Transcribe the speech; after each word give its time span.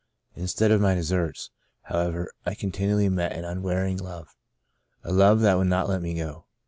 Instead 0.35 0.71
of 0.71 0.81
my 0.81 0.95
de 0.95 1.01
serts, 1.03 1.51
however, 1.83 2.31
I 2.43 2.55
continually 2.55 3.07
met 3.07 3.33
an 3.33 3.45
unweary 3.45 3.91
ing 3.91 3.97
love— 3.97 4.35
a 5.03 5.13
love 5.13 5.41
that 5.41 5.59
would 5.59 5.67
not 5.67 5.87
let 5.89 6.01
me 6.01 6.15
go. 6.15 6.47